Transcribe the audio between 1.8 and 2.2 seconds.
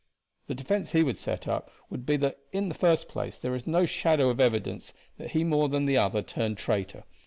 would be